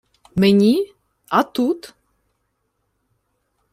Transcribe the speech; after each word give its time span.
—Мені? 0.35 0.93
А 1.29 1.43
тут? 1.43 1.93